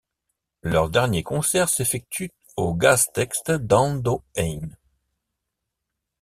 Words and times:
Leur 0.63 0.89
dernier 0.89 1.21
concert 1.21 1.69
s'effectue 1.69 2.31
au 2.57 2.73
gaztetxe 2.73 3.43
d'Andoain. 3.59 4.69